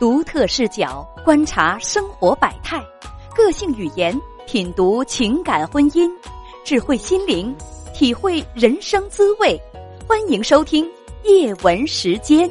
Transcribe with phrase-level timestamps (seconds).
[0.00, 2.82] 独特视角观察生活百态，
[3.36, 6.10] 个性语言品读情感婚姻，
[6.64, 7.54] 智慧心灵
[7.92, 9.60] 体会人生滋味。
[10.08, 10.90] 欢迎收听
[11.24, 12.50] 叶文时间。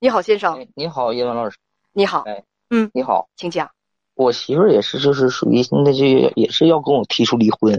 [0.00, 0.66] 你好，先生。
[0.74, 1.58] 你好，叶文老师。
[1.92, 2.22] 你好。
[2.22, 3.70] 哎，嗯，你好，请讲。
[4.14, 7.78] 我媳妇儿也是，就是属于现在就也是要跟我提出离婚。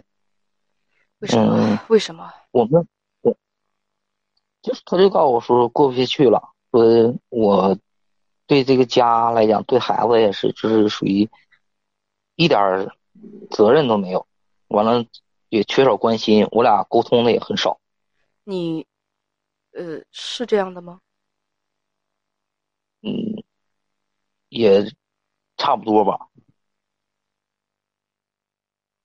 [1.22, 1.58] 为什么？
[1.58, 2.32] 嗯为什么？
[2.52, 2.88] 我们
[3.22, 3.36] 我
[4.62, 7.78] 就是他就告诉我说过不下去了，说我
[8.48, 11.30] 对这个家来讲，对孩子也是，就是属于
[12.36, 12.88] 一点儿
[13.52, 14.26] 责任都没有，
[14.68, 15.06] 完了
[15.50, 17.80] 也缺少关心，我俩沟通的也很少。
[18.44, 18.86] 你，
[19.74, 21.00] 呃，是这样的吗？
[23.02, 23.44] 嗯，
[24.50, 24.92] 也
[25.58, 26.28] 差不多吧。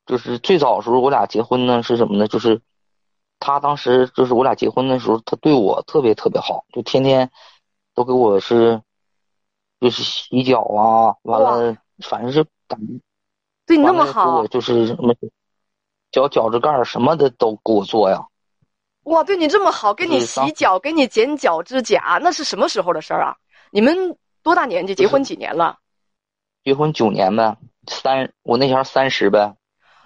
[0.06, 2.28] 就是最早的时候，我俩结婚呢是什么呢？
[2.28, 2.60] 就是
[3.38, 7.30] 他当时就是我俩结婚的时候，他对我特别特别好，就天天
[7.94, 8.82] 都给我是
[9.80, 13.00] 就是洗脚啊，完了反正是感觉
[13.66, 15.14] 对你那么好我，就是什么
[16.10, 18.26] 脚脚趾盖儿什么的都给我做呀。
[19.04, 23.36] 哇，对你这么好，给你洗脚，给你剪脚趾甲，那是什么时候的事儿啊？
[23.70, 24.94] 你们多大年纪？
[24.94, 25.78] 结婚几年了？
[26.62, 29.56] 结婚九年呗，三我那前儿三十呗，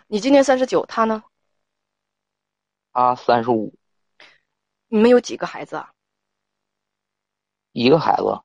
[0.08, 1.22] 你今年三十九，他呢？
[2.92, 3.72] 他三十五，
[4.88, 5.92] 你们有几个孩子啊？
[7.78, 8.42] 一个孩子。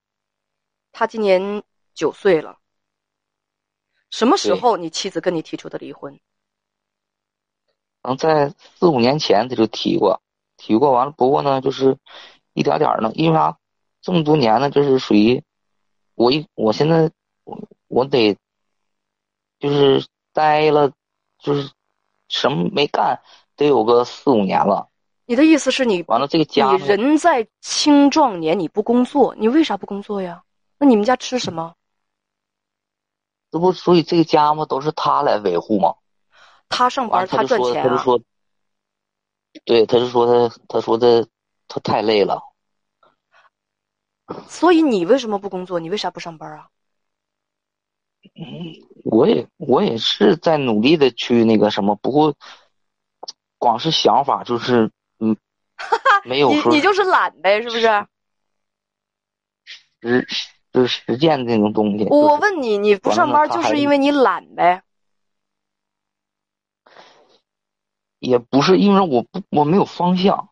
[0.92, 2.60] 他今年九岁了。
[4.12, 6.20] 什么时候你妻子跟你提出的离婚？
[8.04, 10.22] 能在四五年前他就提过，
[10.56, 11.98] 提过完了，不过呢，就是
[12.54, 13.58] 一点点儿呢，因为啥？
[14.02, 15.44] 这么多年呢，就是属于
[16.14, 17.10] 我一我现在
[17.46, 18.38] 我我得
[19.58, 20.92] 就是待了，
[21.40, 21.72] 就是
[22.28, 23.24] 什么没干，
[23.56, 24.90] 得有个四五年了。
[25.26, 30.44] 你的意思是你完了，这个家你人在青壮年，你不工作，你为啥不工作呀？
[30.78, 31.76] 那你们家吃什么？
[33.52, 35.96] 这不所以这个家嘛都是他来维护嘛。
[36.68, 38.20] 他上班，他赚钱他就说，
[39.64, 41.28] 对，他就说他他说的
[41.68, 42.42] 他太累了。
[44.48, 45.80] 所以你为什么不工作？
[45.80, 46.68] 你为啥不上班啊？
[49.04, 52.34] 我也我也是在努力的去那个什么，不过
[53.58, 54.92] 光是想法就是嗯，
[56.26, 57.82] 没有说你你就是懒呗，是不是？
[60.02, 60.28] 实
[60.72, 62.06] 就是实践这种东西。
[62.10, 64.84] 我问你，你不上班就是因为你懒呗？
[68.20, 70.50] 也不是因为我不我没有方向，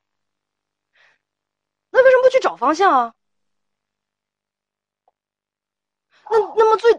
[1.91, 3.13] 那为什么不去找方向啊？
[6.29, 6.93] 那那么最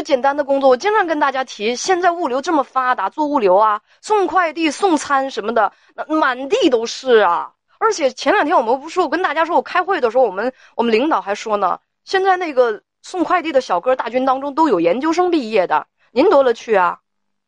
[0.00, 7.52] 最简单的工作，我经常跟大家提，现在物流这么发达，做物流啊，送快递、送餐什么的，那满地都是啊。
[7.78, 17.00] 而且前两天我们不是我跟大家说，我开会的时候，我们我们领导还说呢，现在那个送快递的小哥大军当中都有研究生毕业的，您多了去啊，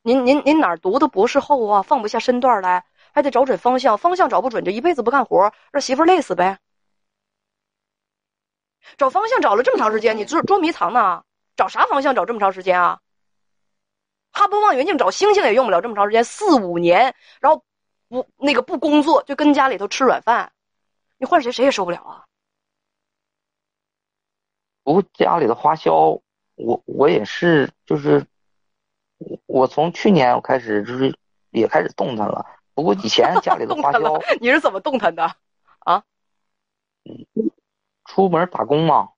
[0.02, 6.58] 您您您哪儿读的博士后啊，放不下身段来，还得找准方向，方向找不准，就一辈子不干活，让媳妇累死呗。
[8.98, 11.22] 找方向找了这么长时间，你捉捉迷藏呢？
[11.56, 13.00] 找啥方向找这么长时间啊？
[14.34, 17.62] 哈勃望远镜找星星也用不了这么长时间，四五年，然后
[18.08, 20.50] 不那个不工作就跟家里头吃软饭，
[21.18, 22.24] 你换谁谁也受不了啊！
[24.82, 26.18] 不过家里的花销，
[26.54, 28.26] 我我也是就是
[29.18, 31.14] 我我从去年我开始就是
[31.50, 35.30] 也开始动弹了，不过以前家里的花销 你是怎么动弹的
[35.80, 36.02] 啊？
[38.06, 39.10] 出门打工嘛，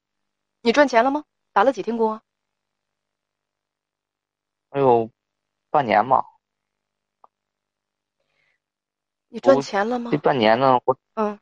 [0.61, 1.25] 你赚钱了吗？
[1.53, 2.21] 打了几天工啊？
[4.75, 5.09] 还有
[5.71, 6.25] 半年吧，
[9.29, 10.19] 你赚钱了吗这？
[10.19, 11.39] 半年呢我嗯，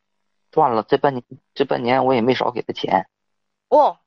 [0.50, 3.08] 赚了，这半年这半年我也没少给他钱。
[3.68, 3.98] 哦，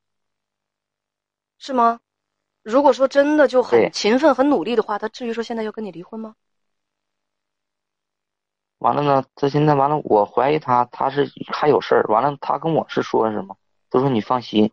[1.58, 1.98] 是吗？
[2.62, 6.36] 如果说真的就很勤奋、很努力的话，他至于说现在要跟你离婚吗？
[8.78, 12.04] 完了呢，他现在完了，我怀疑他他是还有事儿。
[12.04, 13.58] 完了，他跟我是说什么？
[13.90, 14.70] 他说你放心，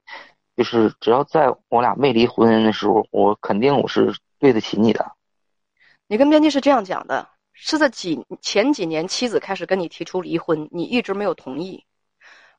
[0.55, 5.09] 就是只要在我俩没离婚的时候，我肯定我是对得起你的。
[6.05, 11.85] 你跟编辑是这样讲的：是在几前几年，妻子开始跟你提出离婚，你一直没有同意，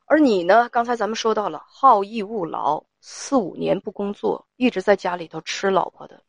[0.06, 6.22] 而你呢，刚才咱们说到了好逸恶劳，四五年不工作，一直在家里头吃老婆的，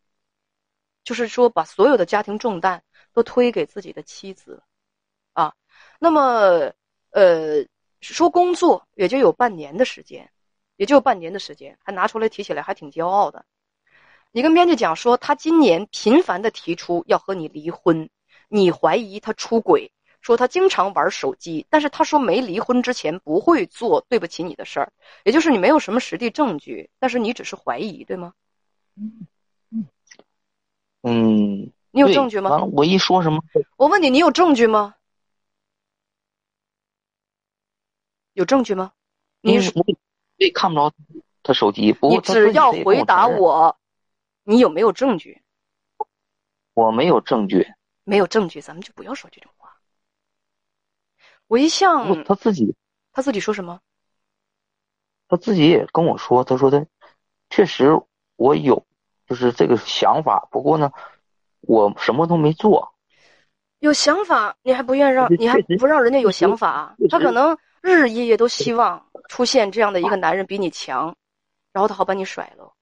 [1.06, 4.62] 就是说把所有的家庭重担都推给自己的妻子，
[5.31, 5.54] 啊，
[6.00, 6.69] 那么
[7.12, 7.66] 呃，
[8.01, 10.30] 说工作也就有半年的时间，
[10.75, 13.46] 也就半年的时间，还拿出来提起来，还挺骄傲的。
[14.36, 18.10] 你跟编辑讲说，他今年频繁的提出要和你离婚，
[18.50, 24.92] 你怀疑他出轨，说他经常玩手机，但是他说没离婚之前不会做对不起你的事儿，
[25.24, 28.34] 也就是你没有什么实地证据，但是你只是怀疑，对吗？
[31.04, 32.62] 嗯，你有证据吗？
[32.74, 33.42] 我一说什么，
[33.78, 34.96] 我问你，你有证据吗？
[38.34, 38.92] 有证据吗？
[39.40, 39.86] 你我
[40.36, 40.92] 也看不着
[41.42, 43.78] 他手机，不你只要回答我，
[44.46, 45.42] 你有没有证据？
[46.74, 47.68] 我没有证据。
[48.04, 49.76] 没有证据，咱们就不要说这种话。
[51.48, 52.76] 我一向，他自己
[53.12, 53.82] 他自己说什么？
[55.28, 56.86] 他自己也跟我说，他说的
[57.50, 58.00] 确实
[58.36, 58.86] 我有
[59.26, 60.92] 就是这个想法，不过呢，
[61.62, 62.94] 我什么都没做。
[63.80, 71.16] 有想法，你还不愿让，你还不让人家有想法他可能日日夜夜都希望出现这样的一个男人比你强，
[71.74, 72.75] 然后他好把你甩了，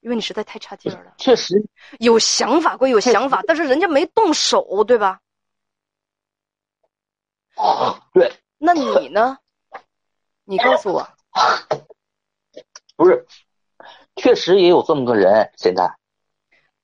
[0.00, 1.14] 因为你实在太差劲了。
[1.18, 1.62] 确实，
[1.98, 5.20] 有想法归有想法，但是人家没动手，对吧？
[8.12, 9.38] 对，那你呢？
[10.44, 11.06] 你告诉我，
[12.96, 13.26] 不是，
[14.16, 15.52] 确实也有这么个人。
[15.56, 15.94] 现在，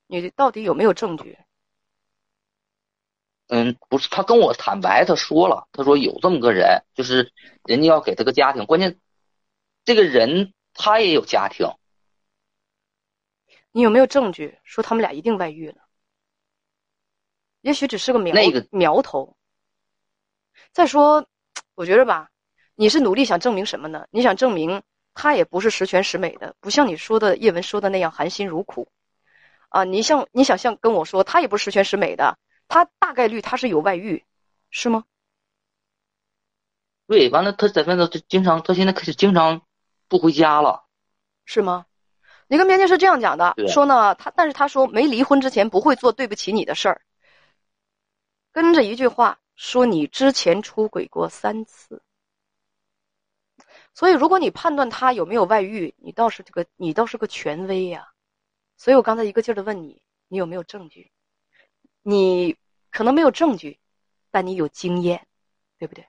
[0.05, 1.37] 你到底有没有证据？
[3.47, 7.33] 嗯，不是，他跟我坦白，他说了，他说有这么个人，就是
[7.63, 8.99] 人家要给他个家庭，关键
[9.83, 11.67] 这个人他也有家庭，
[13.71, 15.83] 你有没有证据说他们俩一定外遇了？
[17.61, 19.35] 也许只是个苗那个苗头。
[20.71, 21.27] 再说，
[21.75, 22.29] 我觉得吧，
[22.75, 24.07] 你是努力想证明什么呢？
[24.09, 24.83] 你想证明
[25.13, 28.87] 他也不是十全十美的，不像你说的叶文说的那样含辛茹苦
[29.69, 29.83] 啊！
[29.83, 32.37] 你像你想像跟我说，他也不是十全十美的，
[32.67, 34.23] 他大概率他是有外遇，
[34.69, 35.03] 是吗？
[37.07, 39.61] 对，完了他在外头就经常，他现在开始经常
[40.07, 40.85] 不回家了。
[41.45, 41.85] 是吗？
[42.47, 47.01] 你跟编辑是这样讲的，说呢，他但是他说没离婚之前不会做对不起你的事儿，
[48.51, 52.01] 跟着一句话说你之前出轨过三次，
[53.93, 58.13] 所以如果你判断他有没有外遇，你倒是这个你倒是个权威呀、
[58.77, 61.11] 所以我刚才一个劲儿的问你，你有没有证据？
[62.01, 62.55] 你
[62.91, 63.77] 可能没有证据，
[64.31, 65.27] 但你有经验，
[65.77, 66.07] 对不对？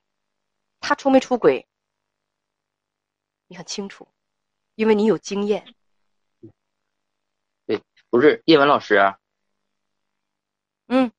[0.78, 1.66] 他出没出轨，
[3.48, 4.06] 你很清楚，
[4.76, 5.74] 因为你有经验。
[8.10, 9.14] 不是叶文老师，
[10.86, 11.12] 嗯，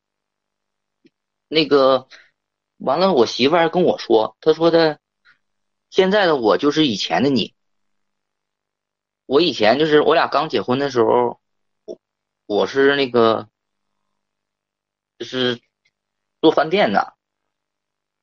[1.48, 2.08] 那个
[2.78, 5.00] 完了，我媳妇儿跟我说，她说的
[5.90, 7.54] 现在的我就是以前的你。
[9.26, 11.40] 我以前就是我俩刚结婚的时候，
[11.86, 12.00] 我
[12.48, 13.48] 我是那个
[15.20, 15.62] 就是
[16.42, 17.14] 做饭店的，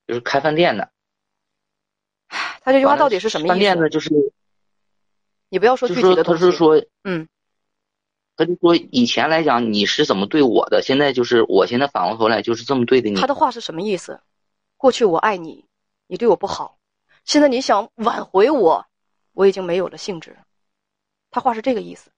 [0.08, 0.90] 就是开饭店的。
[2.28, 3.48] 他这句话到底是什么意思？
[3.50, 4.10] 饭店呢，就是
[5.48, 6.24] 你不要说就是说具体的。
[6.24, 7.28] 他是说嗯，
[8.36, 13.16] 他就说以前来讲你是怎么对我的，现在就是我现在反过头来就是这么对的你。
[13.16, 14.20] 他的话是什么意思？
[14.76, 15.64] 过去我爱你，
[16.06, 16.76] 你对我不好，
[17.24, 18.84] 现在你想挽回我，
[19.32, 20.36] 我已经没有了兴致。
[21.30, 22.10] 他话是这个意思。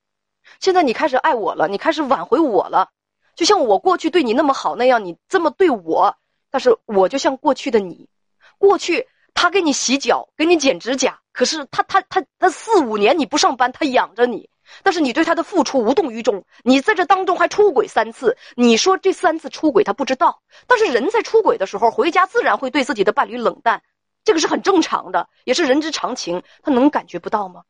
[0.60, 2.90] 现在你开始爱我了，你开始挽回我了，
[3.36, 6.16] 就像我过去对你那么好那样，你这么对我，
[6.50, 8.08] 但是我就像过去的你，
[8.58, 14.48] 过去他给你洗脚，给你剪指甲，可是他他他他四五年你不上班，他养着你，
[14.82, 23.82] 但是你对他的付出无动于衷，你在这当中还出轨三次，你说这三次出轨他不知道，但是人在出轨的时候回家自然会对自己的伴侣冷淡，
[24.24, 27.62] 这个是很正常的，也是人之常情，他能感觉不到吗？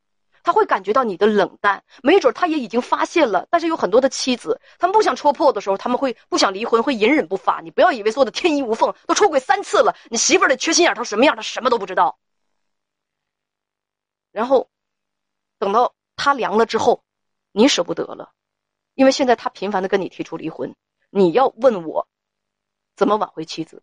[0.45, 3.47] 他会感觉到你的冷淡，没准他也已经发现了。
[3.51, 7.61] 但是有很多的妻子，他们不想戳破的时候，他们会不想离婚，会隐忍不发。
[7.61, 12.19] 你不要以为做的天衣无缝，都出轨三次了，你媳妇儿的缺心眼儿她什么样，他什么都不知道。
[14.33, 14.71] 然后，
[15.59, 17.03] 等到他凉了之后，
[17.53, 18.35] 你舍不得了，
[18.95, 20.75] 因为现在他频繁的跟你提出离婚，
[21.09, 22.07] 你要问我
[22.97, 23.83] 怎么挽回妻子，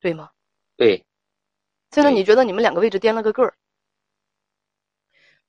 [0.00, 0.30] 对吗？
[0.76, 1.04] 对，
[1.90, 3.54] 现在你觉得你们两个位置颠了个个儿，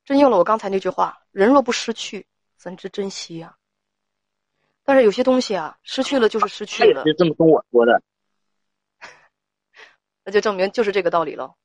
[0.03, 3.57] 真应了我刚才那句话：人若不失去，怎知珍惜呀、
[4.83, 8.03] 但是有些东西啊，失去了就是失去了，他也是这么跟我说的。
[10.25, 11.55] 那就证明就是这个道理喽。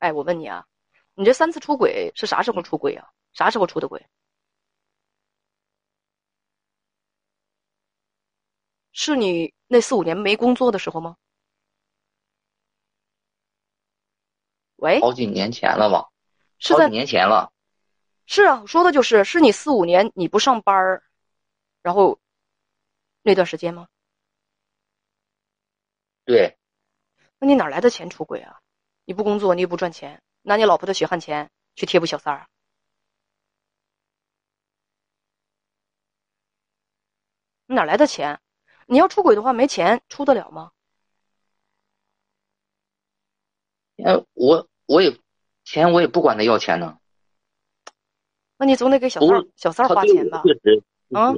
[0.00, 0.66] 哎，我问你啊，
[1.14, 3.08] 你这三次出轨是啥时候出轨啊？
[3.32, 4.04] 啥时候出的轨？
[8.92, 11.16] 是你那四五年没工作的时候吗？
[14.76, 16.08] 喂，好几年前了吧？
[16.58, 17.52] 是在好几年前了。
[18.26, 21.02] 是啊，我说的就是是你四五年你不上班儿，
[21.82, 22.20] 然后
[23.22, 23.88] 那段时间吗？
[26.24, 26.56] 对，
[27.38, 28.60] 那你哪来的钱出轨啊？
[29.04, 32.48] 你不工作，你也不赚钱，拿你老婆的血汗钱去贴补小三儿，
[37.66, 38.38] 你哪来的钱？
[38.86, 40.70] 你要出轨的话，没钱出得了吗？
[43.96, 45.18] 呃，我我也
[45.64, 46.98] 钱我也不管他要钱呢。
[48.58, 50.42] 那你总得给小三儿小三儿花钱吧？
[50.44, 50.82] 确实，
[51.12, 51.32] 啊，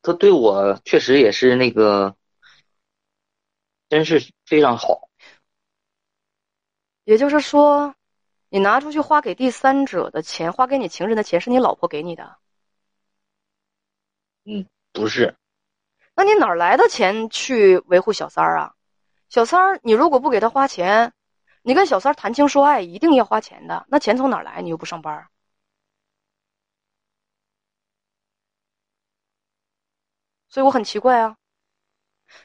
[0.00, 2.16] 他对我确实也是那个，
[3.90, 5.09] 真是非常好。
[7.10, 7.92] 也就是说，
[8.50, 12.36] 你拿出去花给第三者的钱，花给你情人的钱，是你老婆给你的？
[14.44, 15.36] 嗯，不是。
[16.14, 18.74] 那你哪来的钱去维护小三儿啊？
[19.28, 21.12] 小三儿，你如果不给他花钱，
[21.62, 23.84] 你跟小三儿谈情说爱，一定要花钱的。
[23.88, 24.62] 那钱从哪来？
[24.62, 25.28] 你又不上班，
[30.48, 31.36] 所以我很奇怪啊。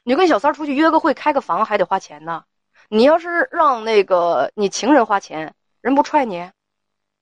[0.01, 2.45] 你跟小三儿出去约个会、开个房，还得花钱呢。
[2.89, 6.51] 你要是让那个你情人花钱，人不踹你？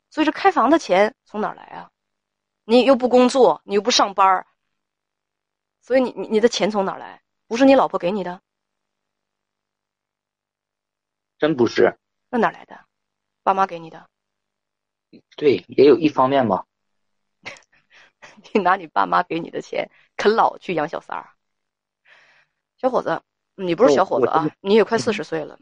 [0.09, 1.89] 所以这开房的钱从哪来啊？
[2.65, 4.45] 你又不工作，你又不上班，
[5.81, 7.21] 所以你你你的钱从哪来？
[7.47, 8.41] 不是你老婆给你的？
[11.37, 11.97] 真不是，
[12.29, 12.85] 那哪来的？
[13.43, 14.09] 爸妈给你的？
[15.35, 16.65] 对，也有一方面吧。
[18.53, 21.33] 你拿你爸妈给你的钱啃老去养小三儿？
[22.77, 23.21] 小伙子，
[23.55, 25.59] 你不是小伙子啊，你也快四十岁了。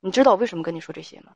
[0.00, 1.34] 你知道我为什么跟你说这些吗？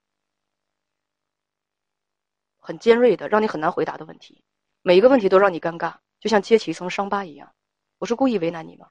[2.59, 4.43] 很尖锐的，让你很难回答的问题，
[4.83, 7.55] 每一个问题都让你尴尬，就像揭起一层伤疤一样。
[7.99, 8.89] 我是故意为难你吗？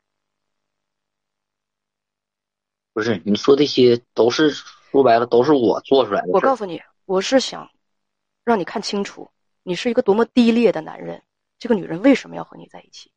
[2.93, 6.29] 不是你说这些都是说白了都是我做出来的。
[6.29, 7.69] 我告诉你，我是想
[8.45, 9.29] 让你看清楚，
[9.63, 11.21] 你是一个多么低劣的男人。
[11.59, 13.11] 这个女人为什么要和你在一起？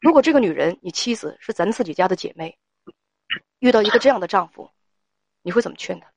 [0.00, 2.58] 如果这个女人，你妻子是咱自己家的姐妹，
[3.58, 4.70] 遇到一个这样的丈夫，
[5.42, 6.10] 你会怎么劝她？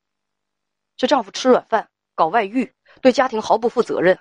[0.96, 2.72] 这丈夫吃软饭，搞外遇，
[3.02, 4.18] 对家庭毫不负责任，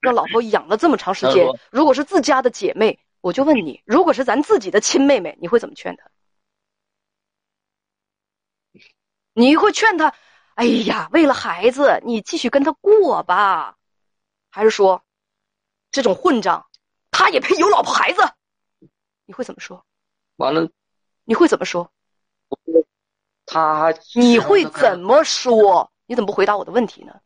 [0.00, 1.46] 让老婆养了这么长时间。
[1.70, 6.10] 如果是自家的姐妹，我就问你，如果是咱自己的亲妹妹，你会怎么劝她？
[9.34, 10.14] 你会劝他，
[10.54, 13.76] 哎呀，为了孩子，你继续跟他过吧，
[14.50, 15.04] 还是说，
[15.90, 16.66] 这种混账，
[17.10, 18.22] 他也配有老婆孩子？
[19.26, 19.84] 你会怎么说？
[20.36, 20.70] 完了，
[21.24, 21.90] 你会怎么说？
[23.46, 25.90] 他你会怎么说？
[26.06, 27.20] 你怎么不回答我的问题呢？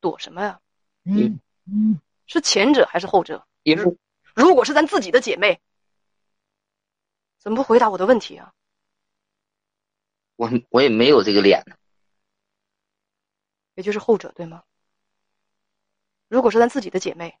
[0.00, 0.60] 躲什么呀？
[1.04, 3.46] 嗯嗯，是前者还是后者？
[3.62, 3.84] 也是。
[4.34, 5.60] 如果是咱自己的姐妹，
[7.38, 8.52] 怎么不回答我的问题啊？
[10.36, 11.76] 我我也没有这个脸呢，
[13.74, 14.62] 也就是后者对吗？
[16.28, 17.38] 如果是咱自己的姐妹，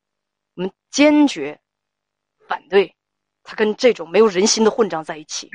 [0.60, 1.58] 我们坚决
[2.46, 2.94] 反对
[3.42, 5.48] 他跟这种没有人心的混账在一起，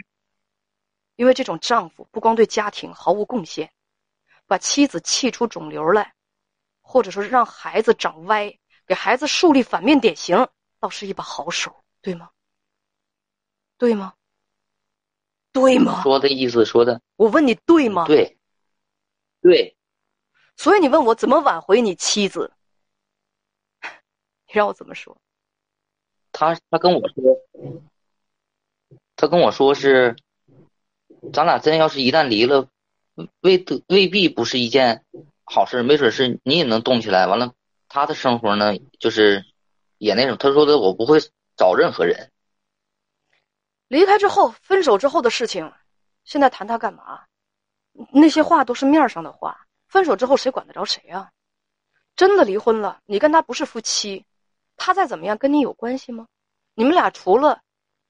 [1.16, 3.72] 因为这种丈夫不光对家庭毫无贡献，
[4.48, 6.16] 把妻子气出肿瘤来，
[6.82, 8.52] 或者说让孩子长歪，
[8.88, 10.48] 给孩子树立反面典型，
[10.80, 12.32] 倒是一把好手，对吗？
[13.78, 14.16] 对吗？
[15.52, 16.02] 对吗？
[16.02, 18.08] 说的意思说的，我问你对吗？
[18.08, 18.40] 对，
[19.40, 19.78] 对。
[20.58, 22.55] 所以你问我怎么挽回你妻子？
[24.56, 25.18] 你让我怎么说？
[26.32, 27.38] 他他跟我说，
[29.18, 30.16] 他跟我说是，
[31.34, 32.70] 咱俩真要是一旦离了，
[33.42, 35.04] 未得未必不是一件
[35.44, 37.28] 好事，没准是你也能动起来。
[37.28, 37.54] 完了，
[37.90, 39.46] 他的生活呢，就是
[39.98, 40.38] 也那种。
[40.38, 41.20] 他说的，我不会
[41.58, 42.32] 找任何人。
[43.90, 45.70] 离开之后，分手之后的事情，
[46.24, 47.26] 现在谈他干嘛？
[48.10, 49.68] 那些话都是面上的话。
[49.90, 51.30] 分手之后，谁管得着谁啊？
[52.16, 54.26] 真的离婚了，你跟他不是夫妻，
[54.78, 56.28] 他再怎么样跟你有关系吗？
[56.74, 57.62] 你们俩除了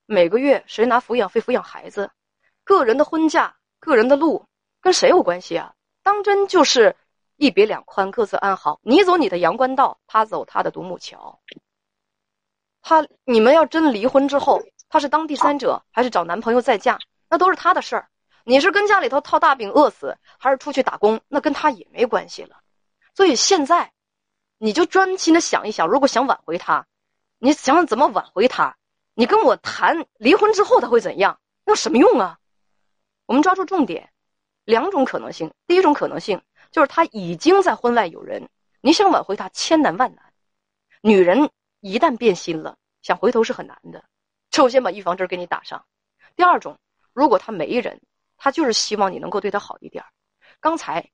[0.06, 2.12] 每个月谁拿抚养费抚养孩子，
[2.64, 4.46] 个人的婚嫁、个人的路，
[4.82, 5.74] 跟谁有关系啊？
[6.04, 6.96] 当真就是
[7.38, 8.80] 一别两宽，各自安好。
[8.84, 11.40] 你走你的阳关道，他走他的独木桥。
[12.82, 14.62] 他你们要真离婚之后。
[14.88, 18.08] 他是当第三者，还是找男朋友再嫁，那都是他的事儿。
[18.46, 22.62] 你是跟家里头套大饼饿死，还是出去打工，那跟他也没关系了。
[23.14, 23.92] 所以现在，
[24.58, 26.86] 你就专心的想一想，如果想挽回他，
[27.40, 28.76] 你想怎么挽回他。
[29.14, 32.38] 你跟我谈离婚之后他会怎样，那有什么用啊？
[33.26, 34.12] 我们抓住重点，
[34.66, 35.54] 两种可能性。
[35.68, 38.50] 第一种可能性就是他已经在婚外有人，
[38.82, 40.34] 你想挽回他千难万难。
[41.02, 44.04] 女人一旦变心了，想回头是很难的。
[44.52, 45.86] 首先把预防针给你打上。
[46.36, 46.78] 第二种，
[47.14, 48.02] 如果他没人，
[48.38, 50.04] 他就是希望你能够对他好一点。
[50.60, 51.10] 刚才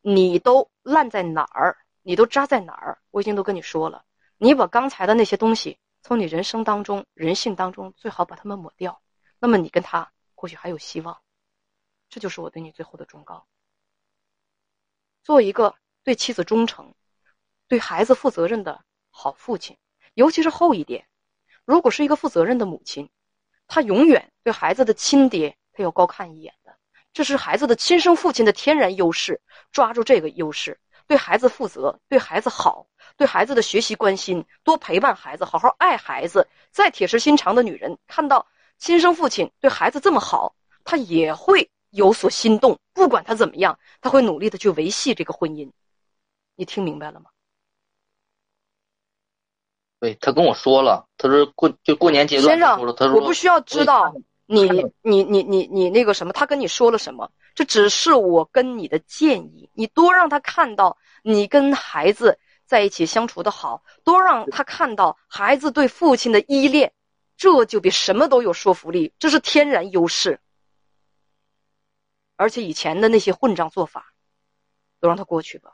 [0.00, 1.76] 你都烂在哪儿？
[2.02, 2.98] 你都扎在哪儿？
[3.10, 4.04] 我已经都跟你说了。
[4.38, 9.02] 你把刚才的那些东西从你人生当中、人性当中最好把它们抹掉。
[9.38, 11.20] 那么你跟他或许还有希望。
[12.08, 13.46] 这就是我对你最后的忠告。
[15.22, 16.94] 做一个对妻子忠诚、
[17.68, 19.76] 对孩子负责任的好父亲。
[20.14, 21.06] 尤其是后一点，
[21.64, 23.08] 如果是一个负责任的母亲，
[23.68, 26.76] 她永远对孩子的亲爹，她要高看一眼的。
[27.12, 29.40] 这是孩子的亲生父亲的天然优势，
[29.70, 30.80] 抓住这个优势，
[31.10, 32.86] 对孩子负责，对孩子好，
[33.16, 36.46] 对孩子的学习关心，多陪伴孩子，好好爱孩子。
[36.70, 38.46] 再铁石心肠的女人，看到
[38.78, 42.78] 亲生父亲对孩子这么好，她也会有所心动。
[42.92, 45.68] 不管他怎么样，她会努力的去维系这个婚姻。
[46.54, 47.26] 你听明白了吗？
[49.98, 54.14] 对他跟我说了，他说过就过年阶段，先生，他说我不需要知道。
[54.46, 54.62] 你
[55.02, 56.32] 你你你你那个什么？
[56.32, 57.28] 他跟你说了什么？
[57.60, 59.68] 这只是我跟你的建议。
[59.74, 66.90] 你多让他看到你跟孩子在一起相处的好，多让他看到孩子对父亲的依恋，
[67.36, 69.12] 这就比什么都有说服力。
[69.18, 70.40] 这是天然优势。
[72.36, 74.14] 而且以前的那些混账做法，
[74.98, 75.70] 都让他过去吧。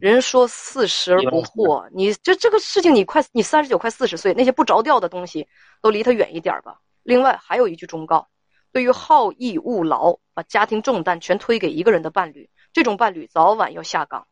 [0.00, 5.46] 人说四十而不惑，你这这个事情，你快你三十九快四十岁，那些不着调的东西
[5.80, 6.80] 都离他远一点吧。
[7.04, 8.28] 另外还有一句忠告：
[8.72, 14.28] 对于好逸恶劳、把家庭重担全推给一个人的伴侣，这种伴侣早晚要下岗，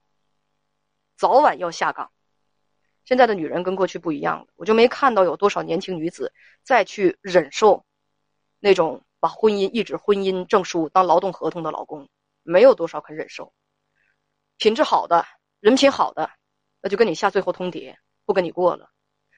[1.16, 2.10] 早晚要下岗。
[3.04, 7.84] 现在的女人跟过去不一样了，我就没看到有多少年轻女子再去忍受
[8.58, 12.08] 那种把婚姻一纸婚姻证书当劳动合同的老公，
[12.42, 13.52] 没有多少肯忍受。
[14.58, 15.24] 品质好的
[15.60, 16.30] 人品好的，
[16.82, 18.88] 那就跟你下最后通牒，不跟你过了；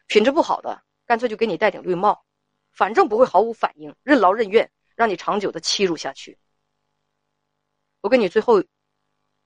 [0.07, 2.25] 品质不好的，干脆就给你戴顶绿帽。
[2.73, 6.40] 反正不会毫无反应，任劳任怨，让你长久的欺辱下去。
[8.00, 8.64] 我跟你最后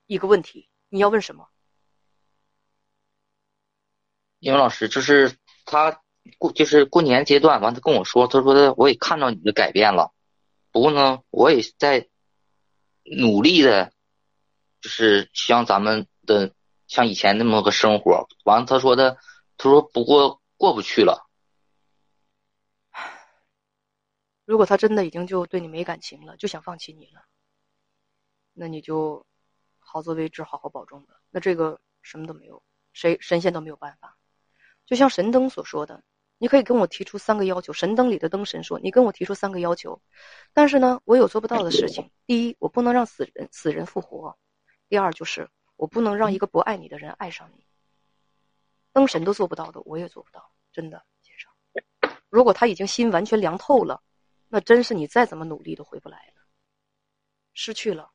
[0.06, 1.46] 一个问题，你要问什么？
[4.38, 6.00] 英文老师，就是他
[6.38, 10.14] 过，就是过年阶段，完他跟我说，他说的我也看到你的改变了，
[10.70, 12.08] 不过呢，我也在
[13.04, 13.92] 努力的，
[14.80, 16.54] 就是像咱们的
[16.86, 18.26] 像以前那么个生活。
[18.44, 19.18] 完了，他说的，
[19.58, 21.21] 他说不过过不去了。
[24.44, 27.24] 如果他真的已经就对你没感情了，就想放弃你了，
[28.52, 29.24] 那你就
[29.78, 31.14] 好自为之，好好保重吧。
[31.30, 34.18] 那这个什么都没有，谁神仙都没有办法。
[34.84, 36.02] 就像神灯所说的，
[36.38, 37.72] 你可以跟我提出三个要求。
[37.72, 40.02] 神灯里的灯神说，你跟我提出三个要求，
[40.52, 42.10] 但是呢，我有做不到的事情。
[42.26, 44.36] 第一，我不能让死人死人复活；
[44.88, 47.64] 第二，就是我不能让一个不爱你的人爱上你。
[48.92, 51.48] 灯神都做不到的，我也做不到，真的，先生。
[52.28, 54.02] 如果他已经心完全凉透了。
[54.54, 56.42] 那真是你再怎么努力都回不来了，
[57.54, 58.10] 失去了，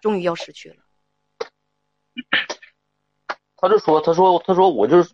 [0.00, 0.84] 终于要失去了。
[3.56, 5.12] 他就说：“他说，他说，我就是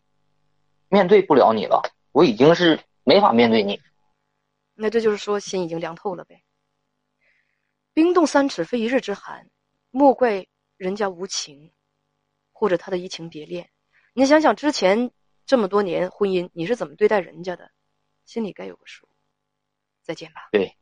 [0.88, 1.80] 面对不了你了，
[2.12, 3.80] 我已经是没法面对你。”
[4.76, 6.44] 那这就是说，心已经凉透了呗。
[7.94, 9.48] 冰冻三尺，非一日之寒，
[9.90, 11.72] 莫怪人家无情，
[12.52, 13.70] 或者他的移情别恋。
[14.12, 15.10] 你想想之前
[15.46, 17.70] 这么多年婚姻，你是怎么对待人家的，
[18.26, 19.08] 心里该有个数。
[20.06, 20.48] 再见吧。
[20.52, 20.76] 对。